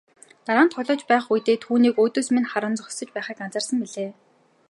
Дараа 0.45 0.65
нь 0.65 0.73
тоглож 0.75 1.01
байх 1.09 1.25
үедээ 1.31 1.57
түүнийг 1.63 1.95
өөдөөс 2.03 2.27
минь 2.33 2.49
харан 2.51 2.73
зогсож 2.79 3.09
байхыг 3.13 3.37
анзаарсан 3.45 3.77
билээ. 3.83 4.09